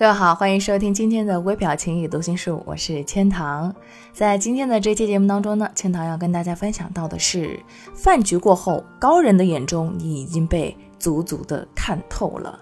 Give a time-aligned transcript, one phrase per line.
[0.00, 3.70] 各位好，欢迎收听今天的微表情与读心术，我是千堂。
[4.14, 7.60] 在今天的这期节目当中呢，千堂要跟大家分享到的是，
[7.94, 12.58] 饭局过后，高人的眼中你已经被足足的看透了。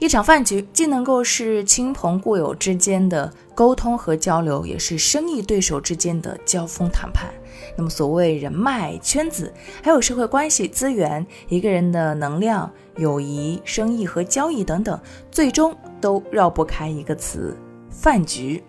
[0.00, 7.30] 一场饭局既能够是亲朋故友之间的沟通和交流，也是生意对手之间的交锋谈判。
[7.76, 14.98] 那么，所谓人脉圈子，还有社会关系资源，一个人的能量、友谊、生意和交易等等，
[15.30, 15.76] 最终。
[16.00, 17.54] 都绕不开一个词——
[17.92, 18.64] 饭局。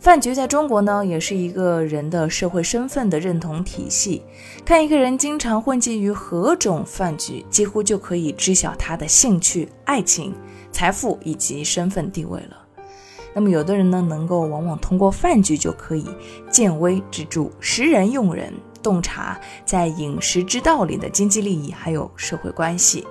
[0.00, 4.22] 饭局在中国呢，也是一个人的社会身份的认同体系。
[4.64, 10.34] 看一个人经常混迹于何种饭局，几乎就可以知晓他的兴趣、爱情、
[10.72, 12.56] 财富以及身份地位了。
[13.34, 16.06] 那么，有的人呢，能够往往通过饭局就可以
[16.50, 23.06] 见微知著、识人用人，洞察在饮食之道里的经济利益还有社会关系。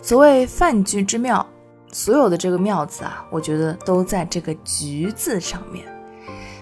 [0.00, 1.46] 所谓饭局之妙。
[1.92, 5.84] 所有的这个妙字啊，我觉得都在这个“局”字上面。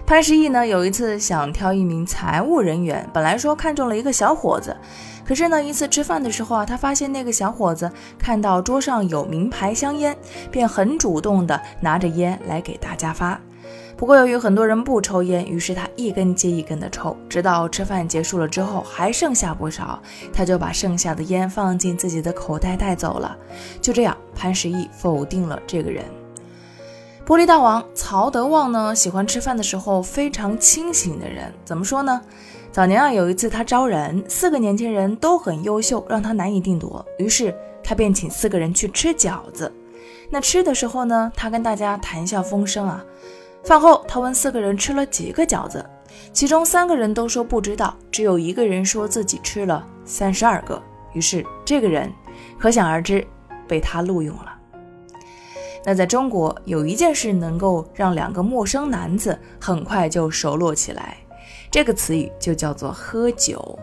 [0.05, 4.75] 潘石屹呢，有一次想挑一名财务人员，本来说看中了一个小伙子，
[5.25, 10.15] 可是呢，一次吃饭的时候啊，他发现那个小伙子看到桌上有名牌香烟，
[10.51, 13.39] 便很主动的拿着烟来给大家发。
[13.95, 19.99] 不过由于很多人不抽烟，于是他一根接一根的抽，直到吃饭结束了之后还剩下不少，
[20.33, 23.35] 他就把剩下的烟放进自己的口袋带走了。
[23.81, 26.03] 就这样，潘石屹否定了这个人。
[27.25, 31.53] 玻璃大王曹德旺呢，喜欢吃饭的时候非常清醒的人。
[31.63, 32.21] 怎么说呢？
[32.69, 39.71] 早年啊，有一次他招人，四个年轻人都很优秀，让他难以定夺，于是他便请四个人去吃饺子。
[40.29, 43.01] 那吃的时候呢，他跟大家谈笑风生啊。
[43.63, 45.85] 饭后，他问四个人吃了几个饺子，
[46.33, 50.81] 其中三个人都说不知道，只有一个人说自己吃了三十二个。
[51.13, 52.11] 于是，这个人
[52.59, 53.25] 可想而知
[53.65, 54.52] 被他录用了。
[55.85, 61.17] 那在中国，有一件事能够让两个陌生男子很快就熟络起来，
[61.69, 63.77] 这个词语就叫做喝酒。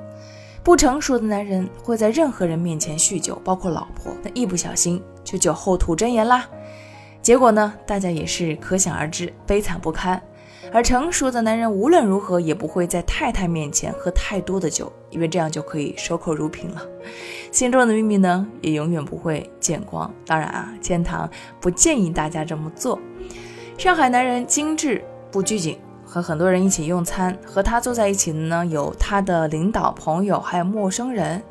[0.63, 6.49] 不成熟的男人会在任何人面前酗酒，包括老婆，那一不小心就酒后吐真言啦。
[7.23, 10.21] 结果呢，大家也是可想而知，悲惨不堪。
[10.73, 16.83] 而成熟的男人无论如何也不会在太太面前喝太多的酒，因为这样就可以守口如瓶了。
[17.51, 20.13] 心中的秘密呢，也永远不会见光。
[20.27, 21.29] 当然啊，千堂
[21.61, 22.99] 不建议大家这么做。
[23.79, 31.43] 上海男人精致不拘谨，和很多人一起用餐，和他坐在一起的呢，有他的领导、朋友，还有陌生人。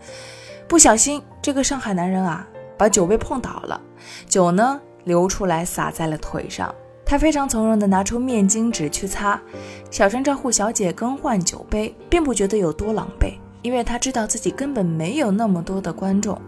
[0.67, 3.81] 不小心，这个上海男人啊，把酒杯碰倒了，
[4.27, 4.79] 酒呢。
[5.05, 6.75] 流出来洒在了腿上，
[7.09, 9.41] 他非常从容地拿出面巾纸去擦，
[9.89, 13.33] 小声招呼小姐更换酒杯，并不觉得有多狼狈，
[13.63, 16.39] 因为他知道自己根本没有那么多的观众，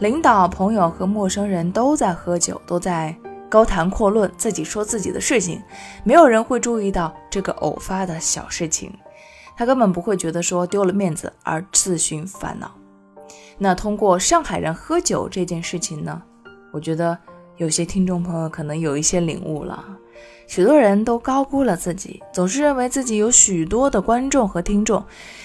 [0.00, 3.16] 领导、朋友和陌生人都在喝酒，都在
[3.48, 5.62] 高谈阔论，自己说自己的事情，
[6.04, 8.92] 没有人会注意到这个偶发的小事情，
[9.56, 12.70] 他根本不会觉得说丢了面子而自寻烦恼。
[13.56, 16.20] 那通过上海人喝酒这件事情呢，
[16.70, 17.16] 我觉得。
[17.58, 19.84] 有些听众朋友可能有一些领悟了，
[20.46, 25.02] 许多人都高估了自己，总是认为自己有许多的观众和听众，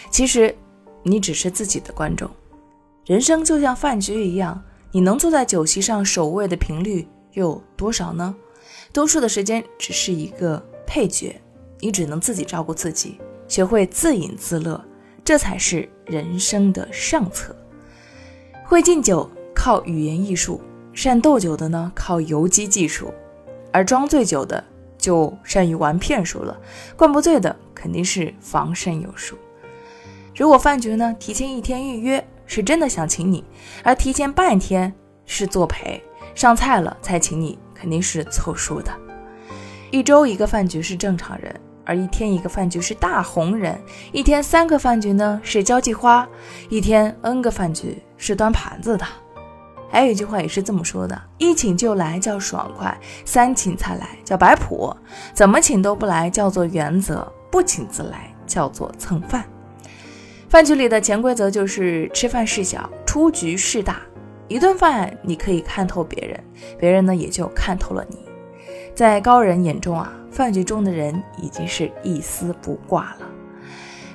[0.10, 0.54] 其实
[1.04, 2.30] 你只是自己的观众。
[3.06, 4.62] 人生就像饭局一样，
[4.92, 8.36] 你能坐在酒席上守卫的频率又有多少呢？
[8.92, 11.40] 多数的时间只是一个配角，
[11.80, 14.84] 你只能自己照顾自己，学会自饮自乐，
[15.24, 17.56] 这才是人生的上策。
[18.66, 20.60] 会敬酒靠语言艺术。
[20.94, 23.14] 善斗酒的呢，靠游击技术；
[23.78, 24.64] 而装醉酒的
[24.98, 26.60] 就善于玩骗术了。
[26.96, 29.38] 灌不醉的肯定是防身有术。
[30.36, 33.44] 如果饭局呢提前一天预约，是真的想请你；
[33.84, 34.92] 而提前半天
[35.28, 36.04] 是作陪，
[36.34, 38.92] 上菜了才请你，肯定是凑数的。
[39.92, 43.80] 一周一个饭局是正常人，而一天一个饭局是大红人。
[44.12, 46.28] 一天三个饭局呢是交际花，
[46.68, 49.06] 一天 N 个饭局是端盘子的。
[49.90, 54.96] 还有一句话也是这么说的：一请就来叫爽快，三请才来叫摆谱，
[55.34, 59.46] 怎么请都不来叫做原则，不请自来叫做蹭饭。
[60.50, 64.02] 饭局里的潜规则就是吃饭事小，出局事大。
[64.48, 66.42] 一顿饭你可以看透别人，
[66.80, 68.18] 别人呢也就看透了你。
[68.96, 73.28] 在高人眼中啊，饭局中的人已经是一丝不挂了。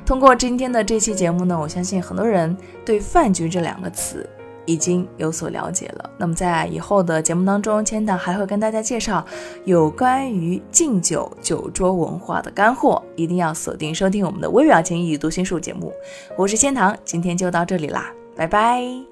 [0.06, 4.28] 通过今天的这期节目呢，我相信很多人对“饭局”这两个词
[4.64, 6.10] 已经有所了解了。
[6.18, 9.24] 那么在以后的节目当中，千堂还会跟大家介绍
[9.64, 15.92] 有关于敬酒酒桌文化的干货，一定要锁定收听我们的微表情与读心术节目。
[16.36, 19.11] 我是千堂，今天就到这里啦，拜拜。